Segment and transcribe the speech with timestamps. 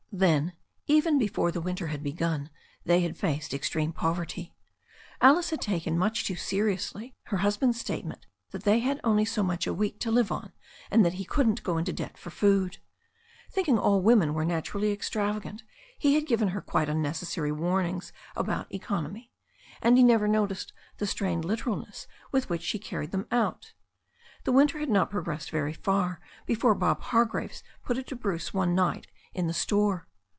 [0.13, 0.53] Then,
[0.87, 2.49] even before the winter had begun,
[2.83, 4.53] they had faced extreme poverty.
[5.21, 9.65] Alice had taken much too seriously her husband's statement that they had only so much
[9.65, 10.51] a week to live on,
[10.91, 12.79] and that he couldn't go into debt for food.
[13.51, 15.63] Think ing all women were naturally extravagant,
[15.97, 19.31] he had given her quite unnecessary warnings about economy,
[19.81, 23.71] and he never noticed the strained literalness with which she carried them out.
[24.43, 28.53] The winter had not progressed very far before Bob Har graves put it to Bruce
[28.53, 30.05] one night in the store.